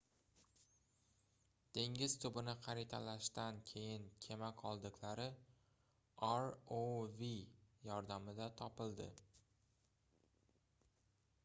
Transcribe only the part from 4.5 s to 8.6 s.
qoldiqlari rov yordamida